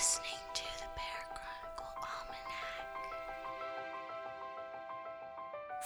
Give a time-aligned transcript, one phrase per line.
[0.00, 2.96] listening to the Parachronicle Almanac.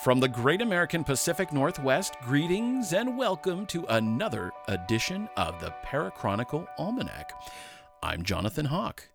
[0.05, 6.65] From the great American Pacific Northwest, greetings and welcome to another edition of the Parachronicle
[6.79, 7.33] Almanac.
[8.05, 9.09] I'm Jonathan Hawke.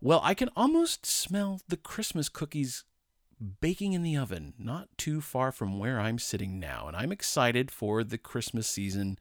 [0.00, 2.82] Well, I can almost smell the Christmas cookies
[3.60, 7.70] baking in the oven, not too far from where I'm sitting now, and I'm excited
[7.70, 9.20] for the Christmas season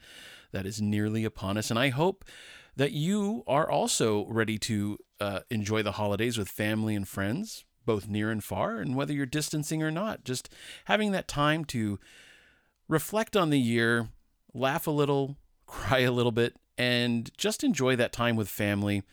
[0.51, 1.69] that is nearly upon us.
[1.69, 2.25] And I hope
[2.75, 8.07] that you are also ready to uh, enjoy the holidays with family and friends, both
[8.07, 10.49] near and far, and whether you're distancing or not, just
[10.85, 11.99] having that time to
[12.87, 14.09] reflect on the year,
[14.53, 19.03] laugh a little, cry a little bit, and just enjoy that time with family.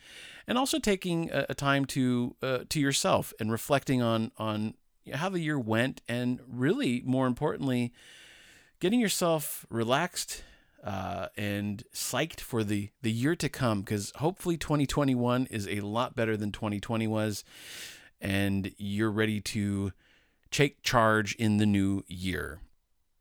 [0.47, 4.75] And also taking a, a time to uh, to yourself and reflecting on on
[5.13, 7.91] how the year went, and really more importantly,
[8.79, 10.43] getting yourself relaxed
[10.83, 16.15] uh, and psyched for the the year to come because hopefully 2021 is a lot
[16.15, 17.43] better than 2020 was,
[18.21, 19.91] and you're ready to
[20.51, 22.59] take charge in the new year.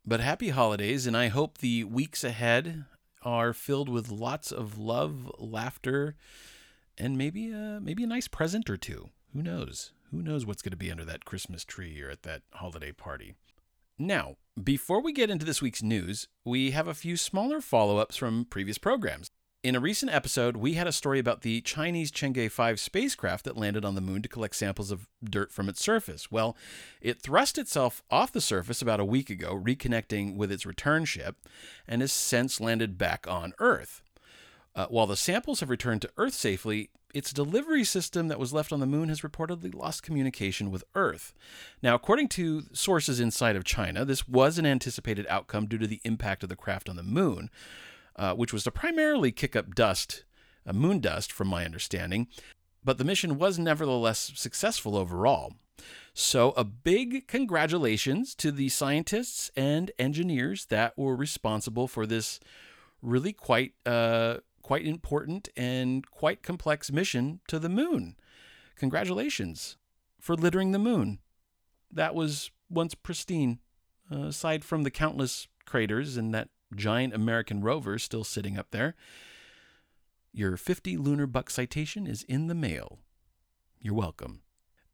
[0.05, 2.85] But happy holidays, and I hope the weeks ahead
[3.23, 6.15] are filled with lots of love, laughter,
[6.97, 9.11] and maybe a, maybe a nice present or two.
[9.33, 9.93] Who knows?
[10.13, 13.35] Who knows what's going to be under that Christmas tree or at that holiday party?
[13.99, 18.17] Now, before we get into this week's news, we have a few smaller follow ups
[18.17, 19.31] from previous programs.
[19.63, 23.57] In a recent episode, we had a story about the Chinese Chang'e 5 spacecraft that
[23.57, 26.31] landed on the moon to collect samples of dirt from its surface.
[26.31, 26.59] Well,
[27.01, 31.37] it thrust itself off the surface about a week ago, reconnecting with its return ship,
[31.89, 34.03] and has since landed back on Earth.
[34.75, 38.73] Uh, while the samples have returned to Earth safely, its delivery system that was left
[38.73, 41.33] on the moon has reportedly lost communication with Earth.
[41.83, 46.01] Now, according to sources inside of China, this was an anticipated outcome due to the
[46.05, 47.51] impact of the craft on the moon,
[48.17, 50.25] uh, which was to primarily kick up dust,
[50.67, 52.29] uh, moon dust, from my understanding.
[52.85, 55.55] But the mission was nevertheless successful overall.
[56.15, 62.41] So, a big congratulations to the scientists and engineers that were responsible for this
[63.03, 68.17] really quite uh, quite important and quite complex mission to the moon.
[68.75, 69.77] Congratulations
[70.19, 71.21] for littering the moon.
[71.89, 73.61] That was once pristine,
[74.11, 78.97] uh, aside from the countless craters and that giant American rover still sitting up there.
[80.33, 82.99] Your 50 lunar buck citation is in the mail.
[83.79, 84.43] You're welcome.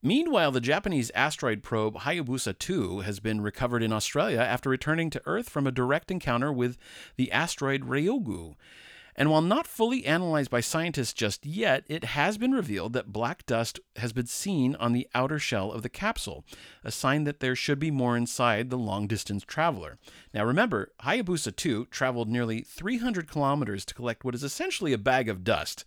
[0.02, 5.22] Meanwhile, the Japanese asteroid probe Hayabusa 2 has been recovered in Australia after returning to
[5.24, 6.76] Earth from a direct encounter with
[7.16, 8.56] the asteroid Ryugu.
[9.14, 13.44] And while not fully analyzed by scientists just yet, it has been revealed that black
[13.44, 16.44] dust has been seen on the outer shell of the capsule,
[16.82, 19.98] a sign that there should be more inside the long distance traveler.
[20.32, 25.28] Now remember, Hayabusa 2 traveled nearly 300 kilometers to collect what is essentially a bag
[25.28, 25.84] of dust,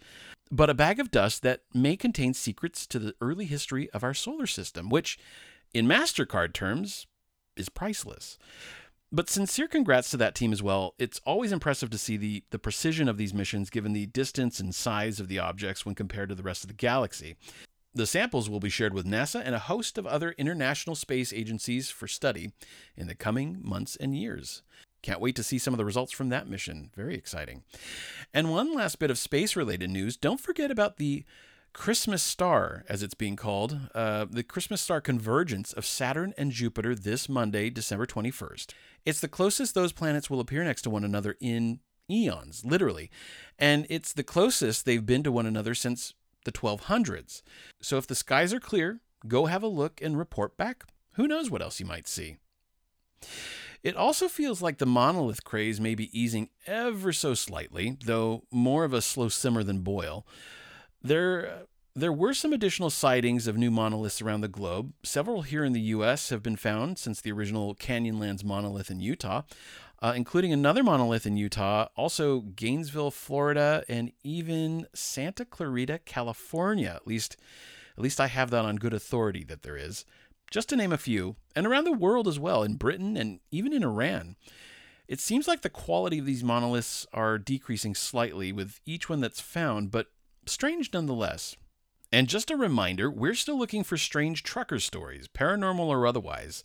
[0.52, 4.14] but a bag of dust that may contain secrets to the early history of our
[4.14, 5.18] solar system, which,
[5.74, 7.08] in MasterCard terms,
[7.58, 8.38] is priceless.
[9.16, 10.94] But sincere congrats to that team as well.
[11.00, 14.76] It's always impressive to see the, the precision of these missions given the distance and
[14.76, 17.38] size of the objects when compared to the rest of the galaxy.
[17.94, 21.90] The samples will be shared with NASA and a host of other international space agencies
[21.90, 22.52] for study
[22.98, 24.64] in the coming months and years.
[25.02, 26.92] Can't wait to see some of the results from that mission.
[26.94, 27.64] Very exciting.
[28.34, 31.24] And one last bit of space related news don't forget about the
[31.76, 36.96] Christmas star, as it's being called, uh, the Christmas star convergence of Saturn and Jupiter
[36.96, 38.74] this Monday, December 21st.
[39.06, 43.12] It's the closest those planets will appear next to one another in eons, literally.
[43.60, 46.14] And it's the closest they've been to one another since
[46.46, 47.42] the 1200s.
[47.82, 50.86] So if the skies are clear, go have a look and report back.
[51.16, 52.38] Who knows what else you might see?
[53.84, 58.86] It also feels like the monolith craze may be easing ever so slightly, though more
[58.86, 60.26] of a slow simmer than boil.
[61.06, 64.92] There, there were some additional sightings of new monoliths around the globe.
[65.04, 66.30] Several here in the U.S.
[66.30, 69.44] have been found since the original Canyonlands monolith in Utah,
[70.02, 76.94] uh, including another monolith in Utah, also Gainesville, Florida, and even Santa Clarita, California.
[76.96, 77.38] At least,
[77.96, 80.06] at least I have that on good authority that there is.
[80.50, 83.74] Just to name a few, and around the world as well, in Britain and even
[83.74, 84.38] in Iran.
[85.08, 89.40] It seems like the quality of these monoliths are decreasing slightly with each one that's
[89.40, 90.08] found, but
[90.48, 91.56] strange nonetheless.
[92.12, 96.64] And just a reminder, we're still looking for strange trucker stories, paranormal or otherwise.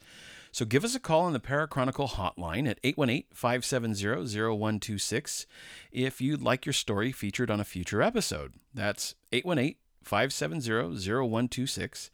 [0.52, 5.46] So give us a call on the Parachronicle hotline at 818-570-0126
[5.92, 8.54] if you'd like your story featured on a future episode.
[8.74, 12.10] That's 818-570-0126.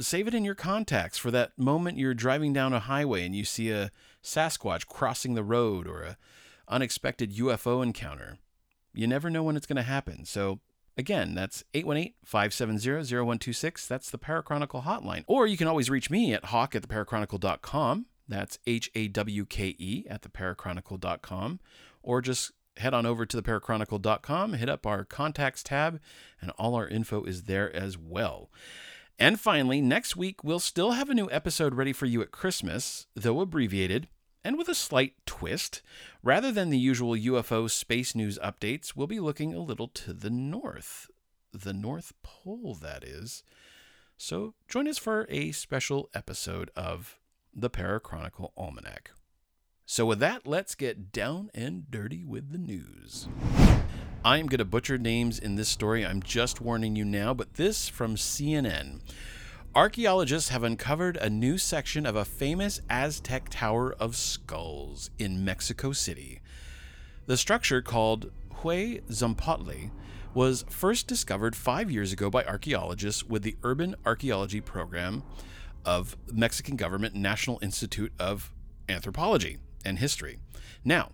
[0.00, 3.44] Save it in your contacts for that moment you're driving down a highway and you
[3.44, 3.90] see a
[4.22, 6.16] Sasquatch crossing the road or a
[6.68, 8.38] unexpected UFO encounter.
[8.94, 10.60] You never know when it's going to happen, so
[10.96, 13.86] Again, that's 818 570 0126.
[13.86, 15.24] That's the Parachronicle hotline.
[15.26, 18.06] Or you can always reach me at hawke at theparachronicle.com.
[18.28, 21.60] That's H A W K E at theparachronicle.com.
[22.02, 26.00] Or just head on over to theparachronicle.com, hit up our contacts tab,
[26.40, 28.50] and all our info is there as well.
[29.18, 33.06] And finally, next week we'll still have a new episode ready for you at Christmas,
[33.14, 34.08] though abbreviated
[34.44, 35.82] and with a slight twist.
[36.22, 40.30] Rather than the usual UFO space news updates, we'll be looking a little to the
[40.30, 41.10] north.
[41.52, 43.42] The North Pole, that is.
[44.16, 47.18] So join us for a special episode of
[47.54, 49.10] the Parachronicle Almanac.
[49.84, 53.28] So, with that, let's get down and dirty with the news.
[54.24, 56.06] I am going to butcher names in this story.
[56.06, 59.00] I'm just warning you now, but this from CNN.
[59.74, 65.92] Archaeologists have uncovered a new section of a famous Aztec Tower of Skulls in Mexico
[65.92, 66.42] City.
[67.24, 69.90] The structure, called Huizompotli,
[70.34, 75.22] was first discovered five years ago by archaeologists with the Urban Archaeology Program
[75.86, 78.52] of Mexican Government National Institute of
[78.90, 80.38] Anthropology and History.
[80.84, 81.12] Now,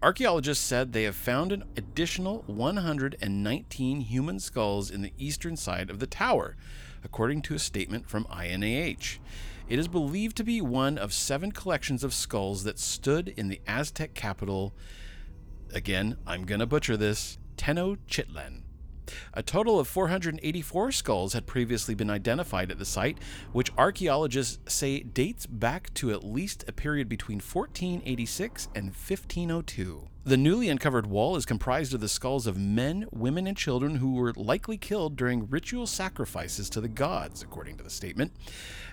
[0.00, 5.98] archaeologists said they have found an additional 119 human skulls in the eastern side of
[5.98, 6.54] the tower,
[7.06, 9.20] according to a statement from INAH.
[9.68, 13.60] It is believed to be one of seven collections of skulls that stood in the
[13.64, 14.74] Aztec capital.
[15.72, 18.62] Again, I'm going to butcher this Tenochtitlan.
[19.34, 23.18] A total of 484 skulls had previously been identified at the site,
[23.52, 30.08] which archaeologists say dates back to at least a period between 1486 and 1502.
[30.24, 34.14] The newly uncovered wall is comprised of the skulls of men, women, and children who
[34.14, 38.32] were likely killed during ritual sacrifices to the gods, according to the statement.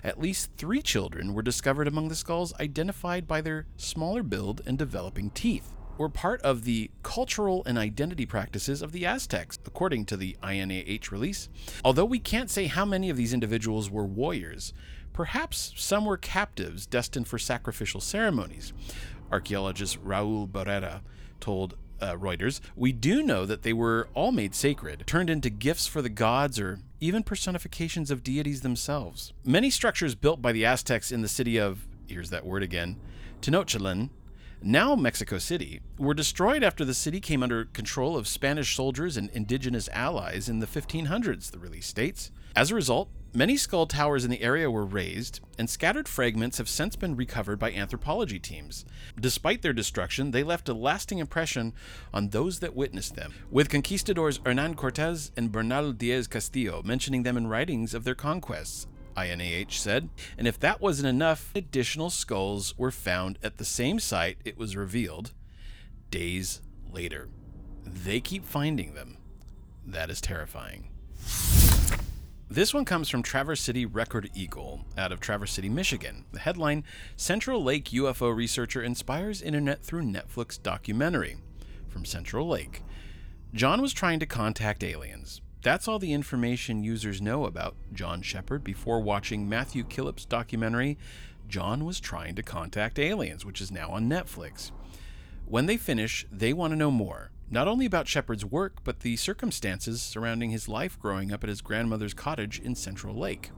[0.04, 4.78] At least three children were discovered among the skulls, identified by their smaller build and
[4.78, 10.16] developing teeth were part of the cultural and identity practices of the Aztecs, according to
[10.16, 11.48] the INAH release.
[11.84, 14.72] Although we can't say how many of these individuals were warriors,
[15.12, 18.72] perhaps some were captives destined for sacrificial ceremonies.
[19.30, 21.00] Archaeologist Raul Barrera
[21.40, 25.86] told uh, Reuters, we do know that they were all made sacred, turned into gifts
[25.86, 29.32] for the gods, or even personifications of deities themselves.
[29.44, 32.96] Many structures built by the Aztecs in the city of, here's that word again,
[33.40, 34.10] Tenochtitlan,
[34.64, 39.28] now Mexico City, were destroyed after the city came under control of Spanish soldiers and
[39.30, 42.30] indigenous allies in the 1500s, the release states.
[42.56, 46.68] As a result, many skull towers in the area were razed, and scattered fragments have
[46.68, 48.86] since been recovered by anthropology teams.
[49.20, 51.74] Despite their destruction, they left a lasting impression
[52.14, 57.36] on those that witnessed them, with conquistadors Hernan Cortes and Bernal Diaz Castillo mentioning them
[57.36, 58.86] in writings of their conquests.
[59.16, 60.08] INAH said.
[60.36, 64.76] And if that wasn't enough, additional skulls were found at the same site it was
[64.76, 65.32] revealed
[66.10, 66.60] days
[66.92, 67.28] later.
[67.84, 69.18] They keep finding them.
[69.86, 70.88] That is terrifying.
[72.48, 76.24] This one comes from Traverse City Record Eagle out of Traverse City, Michigan.
[76.32, 76.84] The headline
[77.16, 81.36] Central Lake UFO researcher inspires internet through Netflix documentary.
[81.88, 82.82] From Central Lake.
[83.52, 85.40] John was trying to contact aliens.
[85.64, 90.98] That's all the information users know about John Shepherd before watching Matthew Killip's documentary,
[91.48, 94.72] John Was Trying to Contact Aliens, which is now on Netflix.
[95.46, 99.16] When they finish, they want to know more, not only about Shepherd's work, but the
[99.16, 103.50] circumstances surrounding his life growing up at his grandmother's cottage in Central Lake.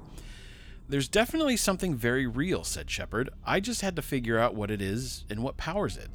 [0.89, 3.31] There's definitely something very real, said Shepherd.
[3.45, 6.11] I just had to figure out what it is and what powers it.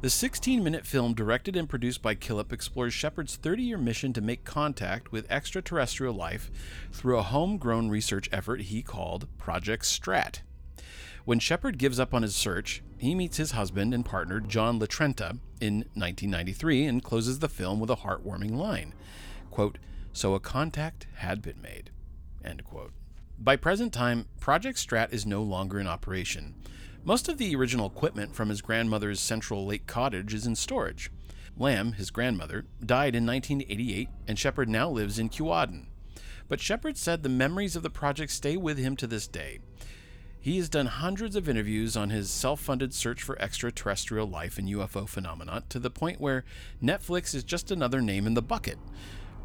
[0.00, 4.22] The 16 minute film, directed and produced by Killip, explores Shepherd's 30 year mission to
[4.22, 6.50] make contact with extraterrestrial life
[6.90, 10.40] through a homegrown research effort he called Project Strat.
[11.26, 15.38] When Shepherd gives up on his search, he meets his husband and partner, John LaTrenta,
[15.60, 18.94] in 1993 and closes the film with a heartwarming line
[19.50, 19.76] quote,
[20.14, 21.90] So a contact had been made.
[22.42, 22.92] End quote.
[23.38, 26.54] By present time, Project Strat is no longer in operation.
[27.02, 31.10] Most of the original equipment from his grandmother's Central Lake cottage is in storage.
[31.56, 35.86] Lamb, his grandmother, died in 1988, and Shepherd now lives in Kewadin.
[36.46, 39.60] But Shepherd said the memories of the project stay with him to this day.
[40.38, 44.68] He has done hundreds of interviews on his self funded search for extraterrestrial life and
[44.68, 46.44] UFO phenomena to the point where
[46.82, 48.78] Netflix is just another name in the bucket.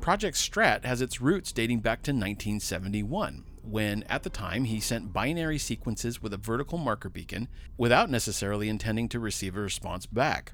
[0.01, 5.13] Project Strat has its roots dating back to 1971 when at the time he sent
[5.13, 10.53] binary sequences with a vertical marker beacon without necessarily intending to receive a response back.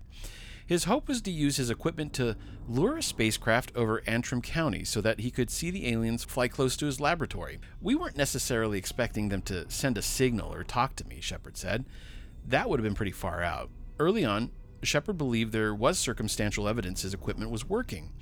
[0.66, 2.38] His hope was to use his equipment to
[2.68, 6.78] lure a spacecraft over Antrim County so that he could see the aliens fly close
[6.78, 7.60] to his laboratory.
[7.82, 11.86] We weren't necessarily expecting them to send a signal or talk to me, Shepherd said.
[12.48, 13.70] That would have been pretty far out.
[14.00, 14.52] Early on,
[14.82, 18.14] Shepherd believed there was circumstantial evidence his equipment was working.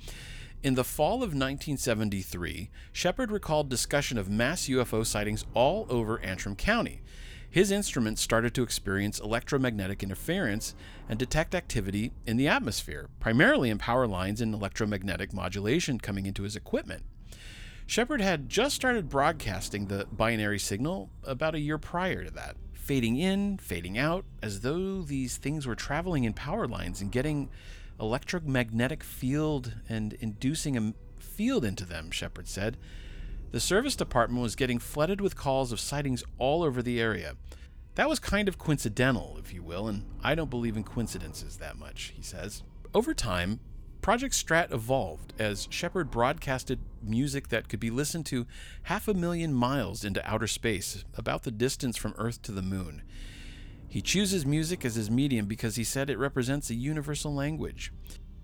[0.62, 6.54] In the fall of 1973, Shepherd recalled discussion of mass UFO sightings all over Antrim
[6.54, 7.00] County.
[7.48, 10.74] His instruments started to experience electromagnetic interference
[11.08, 16.42] and detect activity in the atmosphere, primarily in power lines and electromagnetic modulation coming into
[16.42, 17.04] his equipment.
[17.86, 23.16] Shepherd had just started broadcasting the binary signal about a year prior to that, fading
[23.16, 27.48] in, fading out, as though these things were traveling in power lines and getting
[28.00, 32.76] electromagnetic field and inducing a field into them, Shepherd said.
[33.50, 37.34] The service department was getting flooded with calls of sightings all over the area.
[37.96, 41.78] That was kind of coincidental, if you will, and I don't believe in coincidences that
[41.78, 42.62] much, he says.
[42.94, 43.60] Over time,
[44.00, 48.46] Project Strat evolved as Shepherd broadcasted music that could be listened to
[48.84, 53.02] half a million miles into outer space, about the distance from Earth to the moon.
[53.90, 57.92] He chooses music as his medium because he said it represents a universal language.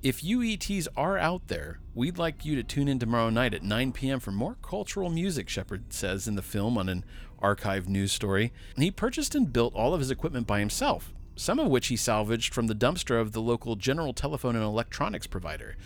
[0.02, 3.62] If you ETs are out there, we'd like you to tune in tomorrow night at
[3.62, 4.18] 9 p.m.
[4.18, 7.04] for more cultural music, Shepherd says in the film on an
[7.40, 8.52] archived news story.
[8.76, 12.52] He purchased and built all of his equipment by himself, some of which he salvaged
[12.52, 15.76] from the dumpster of the local general telephone and electronics provider.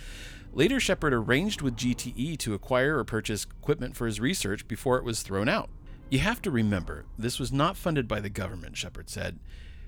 [0.54, 5.04] Later, Shepherd arranged with GTE to acquire or purchase equipment for his research before it
[5.04, 5.68] was thrown out.
[6.10, 9.38] You have to remember, this was not funded by the government, Shepherd said.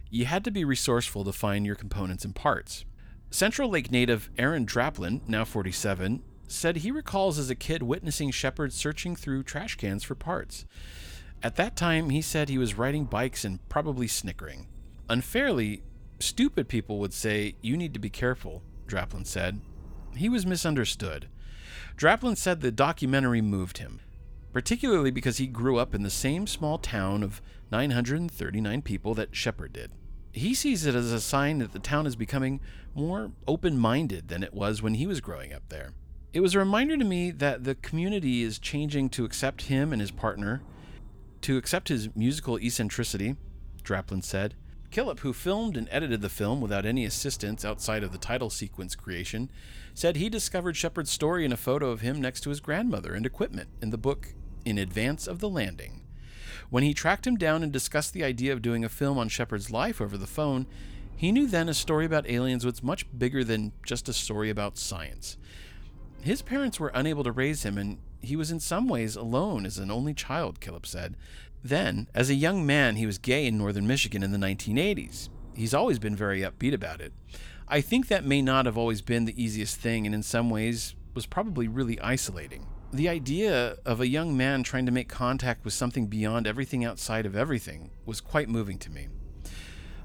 [0.08, 2.84] You had to be resourceful to find your components and parts.
[3.30, 8.72] Central Lake native Aaron Draplin, now 47, said he recalls as a kid witnessing Shepherd
[8.72, 10.64] searching through trash cans for parts.
[11.42, 14.68] At that time, he said he was riding bikes and probably snickering.
[15.08, 15.82] Unfairly,
[16.20, 19.60] stupid people would say, You need to be careful, Draplin said.
[20.14, 21.28] He was misunderstood.
[21.96, 23.98] Draplin said the documentary moved him,
[24.52, 27.40] particularly because he grew up in the same small town of
[27.70, 29.92] 939 people that Shepherd did.
[30.32, 32.60] He sees it as a sign that the town is becoming
[32.94, 35.92] more open minded than it was when he was growing up there.
[36.32, 40.00] It was a reminder to me that the community is changing to accept him and
[40.00, 40.62] his partner,
[41.42, 43.36] to accept his musical eccentricity,
[43.82, 44.54] Draplin said.
[44.90, 48.94] Killip, who filmed and edited the film without any assistance outside of the title sequence
[48.94, 49.50] creation,
[49.94, 53.24] said he discovered Shepherd's story in a photo of him next to his grandmother and
[53.24, 56.02] equipment in the book In Advance of the Landing.
[56.70, 59.70] When he tracked him down and discussed the idea of doing a film on Shepherd's
[59.70, 60.66] life over the phone,
[61.16, 64.78] he knew then a story about aliens was much bigger than just a story about
[64.78, 65.36] science.
[66.22, 69.78] His parents were unable to raise him, and he was in some ways alone as
[69.78, 71.16] an only child, Killip said.
[71.64, 75.28] Then, as a young man, he was gay in northern Michigan in the 1980s.
[75.54, 77.12] He's always been very upbeat about it.
[77.68, 80.94] I think that may not have always been the easiest thing, and in some ways
[81.14, 85.72] was probably really isolating the idea of a young man trying to make contact with
[85.72, 89.08] something beyond everything outside of everything was quite moving to me.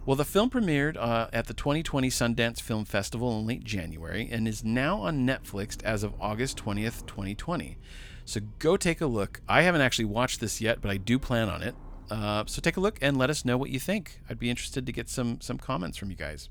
[0.06, 4.48] Well, the film premiered uh, at the 2020 Sundance Film Festival in late January and
[4.48, 7.78] is now on Netflix as of August 20th, 2020.
[8.24, 9.42] So go take a look.
[9.50, 11.76] I haven't actually watched this yet, but I do plan on it.
[12.10, 14.22] Uh, so take a look and let us know what you think.
[14.30, 16.48] I'd be interested to get some some comments from you guys.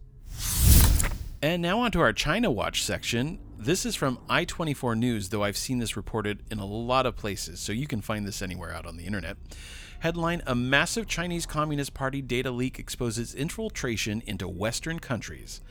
[1.40, 3.38] And now onto our China Watch section.
[3.58, 7.58] This is from i24 News, though I've seen this reported in a lot of places,
[7.58, 9.38] so you can find this anywhere out on the internet.
[10.00, 15.62] Headline A massive Chinese Communist Party data leak exposes infiltration into Western countries.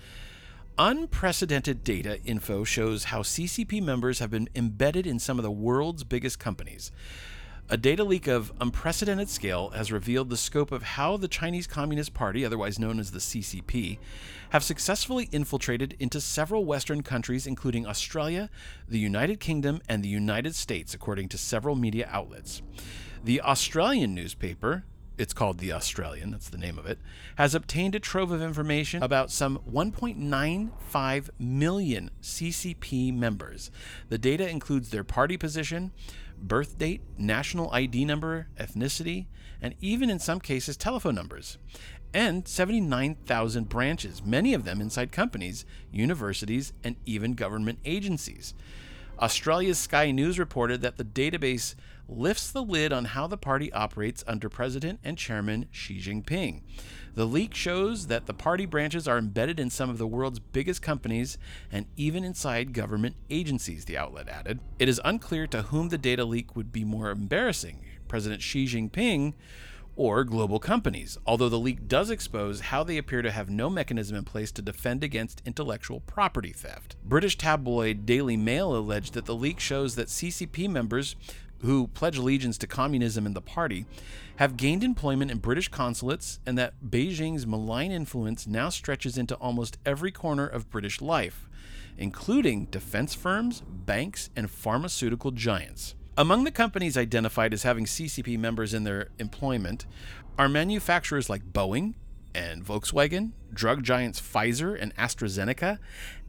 [0.79, 6.03] Unprecedented data info shows how CCP members have been embedded in some of the world's
[6.03, 6.91] biggest companies.
[7.67, 12.13] A data leak of unprecedented scale has revealed the scope of how the Chinese Communist
[12.13, 13.97] Party, otherwise known as the CCP,
[14.51, 18.51] have successfully infiltrated into several Western countries, including Australia,
[18.87, 22.61] the United Kingdom, and the United States, according to several media outlets.
[23.23, 24.83] The Australian newspaper,
[25.17, 26.99] it's called The Australian, that's the name of it,
[27.37, 33.71] has obtained a trove of information about some 1.95 million CCP members.
[34.09, 35.91] The data includes their party position,
[36.37, 39.27] birth date, national ID number, ethnicity,
[39.61, 41.57] and even in some cases, telephone numbers.
[42.13, 48.53] And 79,000 branches, many of them inside companies, universities, and even government agencies.
[49.19, 51.75] Australia's Sky News reported that the database
[52.07, 56.61] lifts the lid on how the party operates under President and Chairman Xi Jinping.
[57.13, 60.81] The leak shows that the party branches are embedded in some of the world's biggest
[60.81, 61.37] companies
[61.71, 64.59] and even inside government agencies, the outlet added.
[64.79, 69.33] It is unclear to whom the data leak would be more embarrassing President Xi Jinping
[69.95, 74.17] or global companies, although the leak does expose how they appear to have no mechanism
[74.17, 76.97] in place to defend against intellectual property theft.
[77.05, 81.15] British tabloid Daily Mail alleged that the leak shows that CCP members
[81.59, 83.85] who pledge allegiance to communism and the party,
[84.37, 89.77] have gained employment in British consulates, and that Beijing's malign influence now stretches into almost
[89.85, 91.47] every corner of British life.
[91.97, 95.95] including defense firms, banks, and pharmaceutical giants.
[96.17, 99.85] Among the companies identified as having CCP members in their employment
[100.37, 101.93] are manufacturers like Boeing
[102.33, 105.79] and Volkswagen, drug giants Pfizer and AstraZeneca,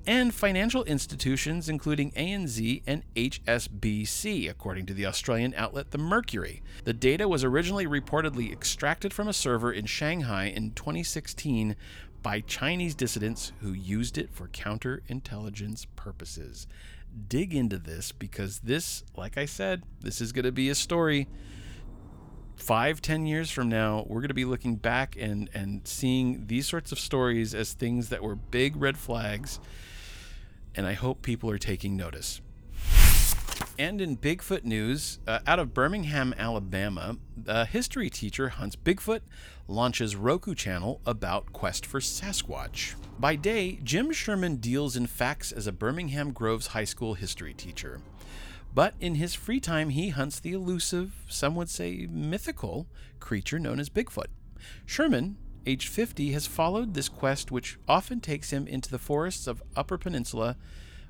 [0.06, 6.62] and financial institutions including ANZ and HSBC, according to the Australian outlet The Mercury.
[6.84, 11.76] The data was originally reportedly extracted from a server in Shanghai in 2016
[12.22, 16.66] by Chinese dissidents who used it for counterintelligence purposes.
[17.28, 21.28] Dig into this because this, like I said, this is going to be a story
[22.56, 26.66] five, ten years from now, we're going to be looking back and and seeing these
[26.66, 29.60] sorts of stories as things that were big red flags.
[30.76, 32.40] And I hope people are taking notice.
[33.78, 37.16] And in Bigfoot news, uh, out of Birmingham, Alabama,
[37.47, 39.21] a history teacher hunts Bigfoot,
[39.68, 42.95] launches Roku channel about quest for Sasquatch.
[43.18, 48.00] By day, Jim Sherman deals in facts as a Birmingham Groves High School history teacher.
[48.75, 52.87] But in his free time, he hunts the elusive, some would say mythical,
[53.21, 54.26] creature known as Bigfoot.
[54.85, 59.62] Sherman, aged 50, has followed this quest, which often takes him into the forests of
[59.75, 60.56] Upper Peninsula,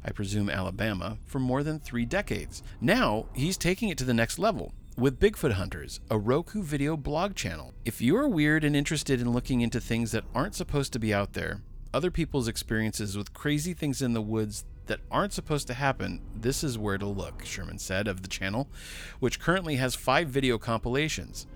[0.04, 2.62] I presume Alabama, for more than three decades.
[2.80, 7.34] Now, he's taking it to the next level with Bigfoot Hunters, a Roku video blog
[7.34, 7.74] channel.
[7.84, 11.34] If you're weird and interested in looking into things that aren't supposed to be out
[11.34, 11.60] there,
[11.92, 16.64] other people's experiences with crazy things in the woods that aren't supposed to happen, this
[16.64, 18.68] is where to look, Sherman said of the channel,
[19.18, 21.46] which currently has five video compilations.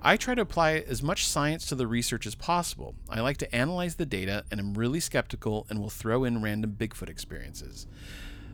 [0.00, 2.94] I try to apply as much science to the research as possible.
[3.08, 6.76] I like to analyze the data and am really skeptical and will throw in random
[6.78, 7.88] Bigfoot experiences.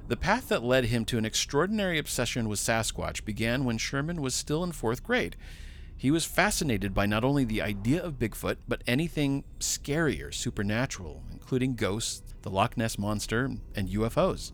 [0.09, 4.35] The path that led him to an extraordinary obsession with Sasquatch began when Sherman was
[4.35, 5.37] still in fourth grade.
[5.95, 11.23] He was fascinated by not only the idea of Bigfoot, but anything scary or supernatural,
[11.31, 14.51] including ghosts, the Loch Ness Monster, and UFOs.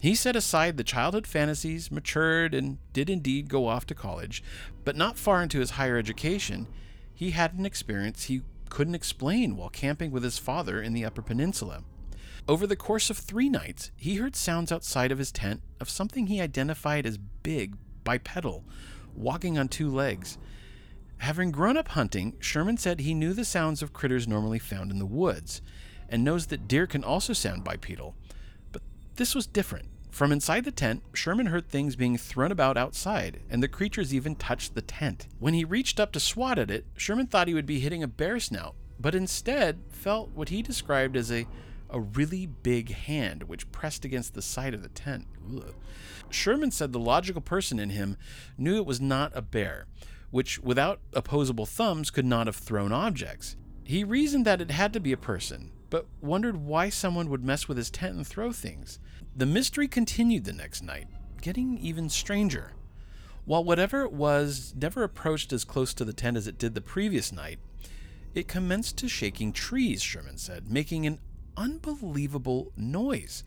[0.00, 4.42] He set aside the childhood fantasies, matured, and did indeed go off to college,
[4.82, 6.66] but not far into his higher education,
[7.12, 11.20] he had an experience he couldn't explain while camping with his father in the Upper
[11.20, 11.84] Peninsula.
[12.48, 16.28] Over the course of three nights, he heard sounds outside of his tent of something
[16.28, 18.64] he identified as big, bipedal,
[19.14, 20.38] walking on two legs.
[21.18, 24.98] Having grown up hunting, Sherman said he knew the sounds of critters normally found in
[24.98, 25.60] the woods,
[26.08, 28.16] and knows that deer can also sound bipedal.
[29.20, 29.90] This was different.
[30.10, 34.34] From inside the tent, Sherman heard things being thrown about outside, and the creatures even
[34.34, 35.28] touched the tent.
[35.38, 38.08] When he reached up to swat at it, Sherman thought he would be hitting a
[38.08, 41.46] bear snout, but instead felt what he described as a
[41.90, 45.26] a really big hand which pressed against the side of the tent.
[45.54, 45.74] Ugh.
[46.30, 48.16] Sherman said the logical person in him
[48.56, 49.86] knew it was not a bear,
[50.30, 53.56] which without opposable thumbs could not have thrown objects.
[53.84, 57.68] He reasoned that it had to be a person, but wondered why someone would mess
[57.68, 58.98] with his tent and throw things.
[59.36, 61.08] The mystery continued the next night,
[61.42, 62.72] getting even stranger.
[63.44, 66.80] While whatever it was never approached as close to the tent as it did the
[66.80, 67.58] previous night,
[68.34, 71.18] it commenced to shaking trees, Sherman said, making an
[71.56, 73.42] unbelievable noise.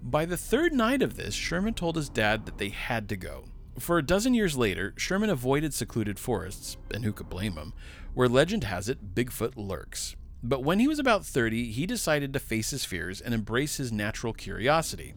[0.00, 3.44] By the third night of this, Sherman told his dad that they had to go.
[3.78, 7.72] For a dozen years later, Sherman avoided secluded forests, and who could blame him,
[8.14, 10.16] where legend has it Bigfoot lurks.
[10.42, 13.92] But when he was about 30, he decided to face his fears and embrace his
[13.92, 15.14] natural curiosity.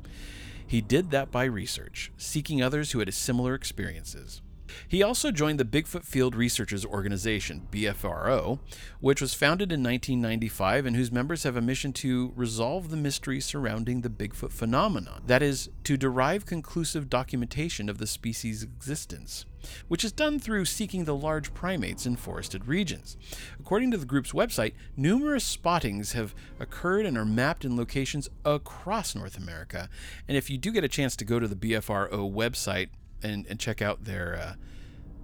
[0.67, 4.41] He did that by research, seeking others who had similar experiences.
[4.87, 8.59] He also joined the Bigfoot Field Researchers Organization, BFRO,
[8.99, 13.39] which was founded in 1995 and whose members have a mission to resolve the mystery
[13.39, 15.23] surrounding the Bigfoot phenomenon.
[15.27, 19.45] That is, to derive conclusive documentation of the species' existence
[19.87, 23.17] which is done through seeking the large primates in forested regions.
[23.59, 29.15] According to the group's website, numerous spottings have occurred and are mapped in locations across
[29.15, 29.89] North America.
[30.27, 32.89] And if you do get a chance to go to the BFRO website,
[33.25, 34.53] and, and check out their uh,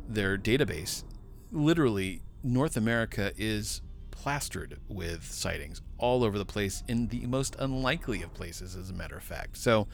[0.07, 1.03] their database,
[1.51, 8.21] literally North America is plastered with sightings all over the place in the most unlikely
[8.21, 9.57] of places, as a matter of fact.
[9.57, 9.87] So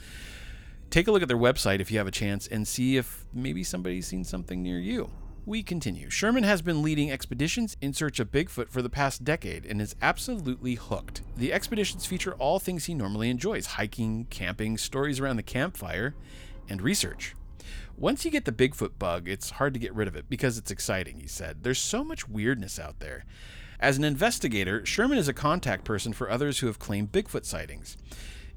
[0.89, 3.63] take a look at their website if you have a chance and see if maybe
[3.63, 5.11] somebody's seen something near you.
[5.45, 6.09] We continue.
[6.09, 9.95] Sherman has been leading expeditions in search of Bigfoot for the past decade and is
[10.01, 11.21] absolutely hooked.
[11.37, 16.15] The expeditions feature all things he normally enjoys hiking, camping, stories around the campfire,
[16.67, 17.33] and research.
[17.99, 20.69] Once you get the Bigfoot bug, it's hard to get rid of it because it's
[20.69, 21.63] exciting, he said.
[21.63, 23.25] There's so much weirdness out there.
[23.79, 27.97] As an investigator, Sherman is a contact person for others who have claimed Bigfoot sightings.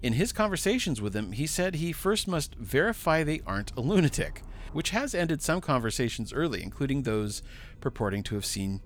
[0.03, 4.43] In his conversations with them, he said he first must verify they aren't a lunatic,
[4.75, 7.43] which has ended some conversations early, including those
[7.81, 8.83] purporting to have seen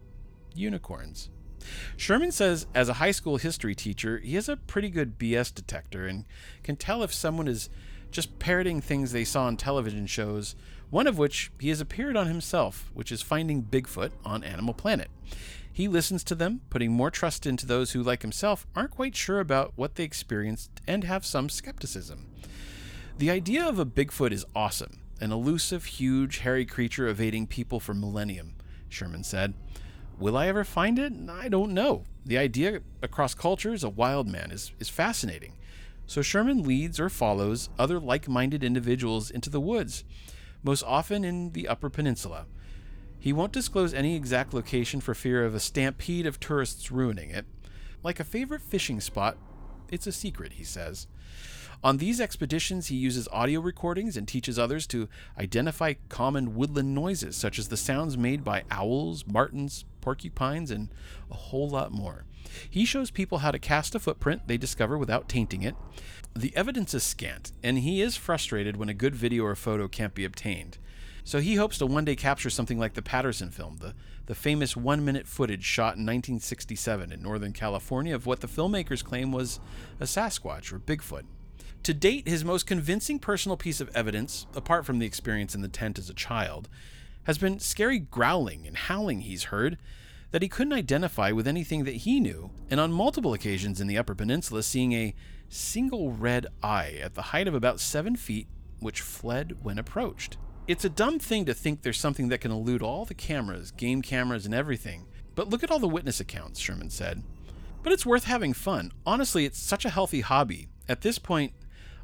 [0.54, 1.30] unicorns.
[1.96, 6.06] Sherman says, as a high school history teacher, he has a pretty good BS detector
[6.06, 6.26] and
[6.62, 7.70] can tell if someone is
[8.14, 10.54] just parroting things they saw on television shows,
[10.88, 15.10] one of which he has appeared on himself, which is Finding Bigfoot on Animal Planet.
[15.70, 19.40] He listens to them, putting more trust into those who, like himself, aren't quite sure
[19.40, 22.28] about what they experienced and have some skepticism.
[23.18, 27.94] The idea of a Bigfoot is awesome an elusive, huge, hairy creature evading people for
[27.94, 28.54] millennium,
[28.88, 29.54] Sherman said.
[30.18, 31.12] Will I ever find it?
[31.28, 32.04] I don't know.
[32.26, 35.54] The idea across cultures, a wild man, is, is fascinating.
[36.06, 40.04] So Sherman leads or follows other like minded individuals into the woods,
[40.62, 42.46] most often in the Upper Peninsula.
[43.18, 47.46] He won't disclose any exact location for fear of a stampede of tourists ruining it.
[48.02, 49.38] Like a favorite fishing spot,
[49.90, 51.06] it's a secret, he says.
[51.82, 57.36] On these expeditions, he uses audio recordings and teaches others to identify common woodland noises,
[57.36, 60.88] such as the sounds made by owls, martins, porcupines, and
[61.30, 62.24] a whole lot more.
[62.68, 65.74] He shows people how to cast a footprint they discover without tainting it.
[66.34, 70.14] The evidence is scant, and he is frustrated when a good video or photo can't
[70.14, 70.78] be obtained.
[71.26, 73.94] So he hopes to one day capture something like the Patterson film, the,
[74.26, 79.02] the famous one minute footage shot in 1967 in Northern California of what the filmmakers
[79.02, 79.58] claim was
[79.98, 81.24] a Sasquatch or Bigfoot.
[81.84, 85.68] To date, his most convincing personal piece of evidence, apart from the experience in the
[85.68, 86.68] tent as a child,
[87.24, 89.78] has been scary growling and howling he's heard
[90.34, 93.96] that he couldn't identify with anything that he knew, and on multiple occasions in the
[93.96, 95.14] Upper Peninsula, seeing a
[95.48, 98.48] single red eye at the height of about seven feet,
[98.80, 100.36] which fled when approached.
[100.66, 104.02] It's a dumb thing to think there's something that can elude all the cameras, game
[104.02, 107.22] cameras, and everything, but look at all the witness accounts, Sherman said.
[107.84, 108.90] But it's worth having fun.
[109.06, 110.66] Honestly, it's such a healthy hobby.
[110.88, 111.52] At this point,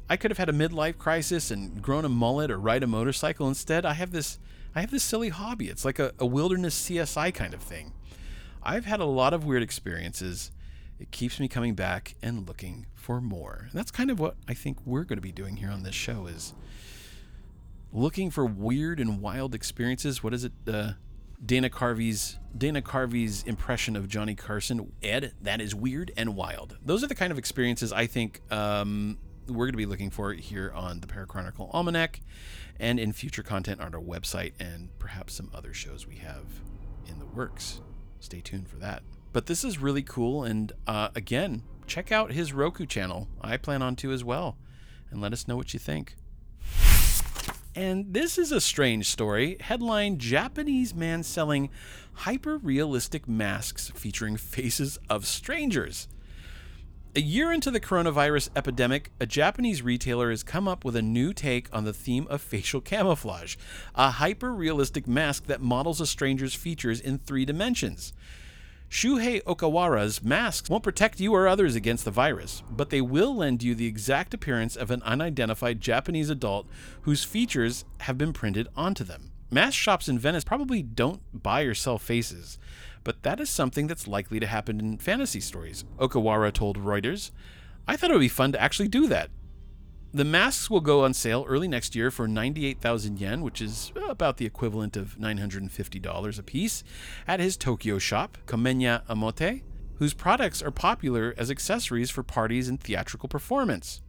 [0.09, 3.49] I could have had a midlife crisis and grown a mullet or ride a motorcycle.
[3.49, 4.39] Instead, I have this
[4.73, 5.67] I have this silly hobby.
[5.67, 7.91] It's like a, a wilderness CSI kind of thing.
[8.63, 10.51] I've had a lot of weird experiences.
[10.99, 13.67] It keeps me coming back and looking for more.
[13.69, 15.95] And that's kind of what I think we're going to be doing here on this
[15.95, 16.53] show is
[17.91, 20.23] looking for weird and wild experiences.
[20.23, 20.53] What is it?
[20.67, 20.93] Uh,
[21.43, 24.91] Dana Carvey's Dana Carvey's impression of Johnny Carson.
[25.01, 26.77] Ed, that is weird and wild.
[26.85, 30.33] Those are the kind of experiences I think um, we're going to be looking for
[30.33, 32.19] here on the Parachronicle Almanac
[32.79, 36.45] and in future content on our website and perhaps some other shows we have
[37.07, 37.81] in the works.
[38.21, 39.01] Stay tuned for that.
[39.33, 40.43] But this is really cool.
[40.43, 43.27] And uh, again, check out his Roku channel.
[43.41, 44.57] I plan on to as well.
[45.09, 46.15] And let us know what you think.
[47.75, 49.57] And this is a strange story.
[49.59, 51.69] Headline Japanese man selling
[52.13, 56.07] hyper realistic masks featuring faces of strangers.
[57.13, 61.33] A year into the coronavirus epidemic, a Japanese retailer has come up with a new
[61.33, 63.57] take on the theme of facial camouflage
[63.95, 68.13] a hyper realistic mask that models a stranger's features in three dimensions.
[68.89, 73.61] Shuhei Okawara's masks won't protect you or others against the virus, but they will lend
[73.61, 76.65] you the exact appearance of an unidentified Japanese adult
[77.01, 79.31] whose features have been printed onto them.
[79.53, 82.57] Mask shops in Venice probably don't buy or sell faces,
[83.03, 85.83] but that is something that's likely to happen in fantasy stories.
[85.99, 87.31] Okawara told Reuters,
[87.85, 89.29] I thought it would be fun to actually do that.
[90.13, 94.37] The masks will go on sale early next year for 98,000 yen, which is about
[94.37, 96.83] the equivalent of $950 a piece,
[97.27, 99.63] at his Tokyo shop, Kamenya Omote,
[99.95, 104.01] whose products are popular as accessories for parties and theatrical performance.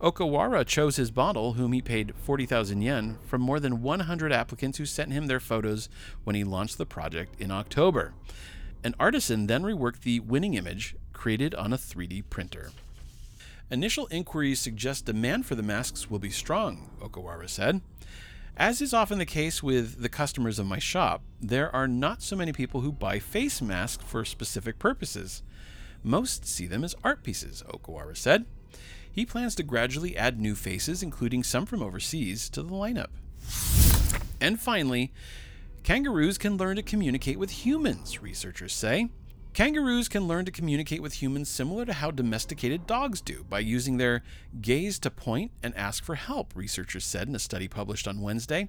[0.00, 4.84] Okawara chose his model, whom he paid 40,000 yen, from more than 100 applicants who
[4.84, 5.88] sent him their photos
[6.24, 8.12] when he launched the project in October.
[8.84, 12.72] An artisan then reworked the winning image created on a 3D printer.
[13.70, 17.80] Initial inquiries suggest demand for the masks will be strong, Okawara said.
[18.56, 22.36] As is often the case with the customers of my shop, there are not so
[22.36, 25.42] many people who buy face masks for specific purposes.
[26.02, 28.44] Most see them as art pieces, Okawara said.
[29.16, 33.08] He plans to gradually add new faces, including some from overseas, to the lineup.
[34.42, 35.10] And finally,
[35.84, 39.08] kangaroos can learn to communicate with humans, researchers say.
[39.54, 43.96] Kangaroos can learn to communicate with humans similar to how domesticated dogs do by using
[43.96, 44.22] their
[44.60, 48.68] gaze to point and ask for help, researchers said in a study published on Wednesday.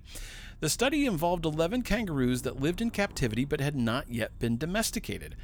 [0.61, 5.35] The study involved 11 kangaroos that lived in captivity but had not yet been domesticated.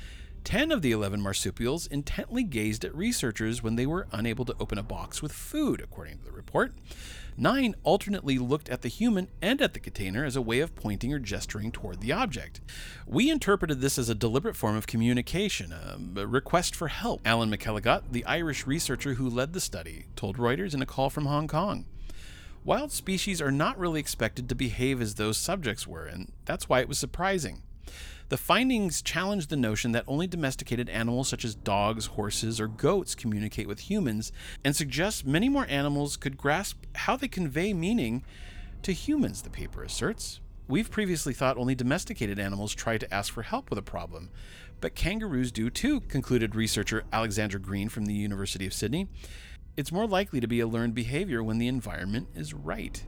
[0.43, 4.77] Ten of the eleven marsupials intently gazed at researchers when they were unable to open
[4.77, 6.73] a box with food, according to the report.
[7.37, 11.13] Nine alternately looked at the human and at the container as a way of pointing
[11.13, 12.59] or gesturing toward the object.
[13.07, 17.49] We interpreted this as a deliberate form of communication, um, a request for help, Alan
[17.49, 21.47] McElligott, the Irish researcher who led the study, told Reuters in a call from Hong
[21.47, 21.85] Kong.
[22.65, 26.81] Wild species are not really expected to behave as those subjects were, and that's why
[26.81, 27.63] it was surprising.
[28.33, 33.13] The findings challenge the notion that only domesticated animals such as dogs, horses, or goats
[33.13, 34.31] communicate with humans
[34.65, 38.23] and suggest many more animals could grasp how they convey meaning
[38.81, 40.39] to humans, the paper asserts.
[40.67, 44.31] We've previously thought only domesticated animals try to ask for help with a problem,
[44.81, 49.09] but kangaroos do too, concluded researcher Alexandra Green from the University of Sydney.
[49.77, 53.05] It's more likely to be a learned behavior when the environment is right.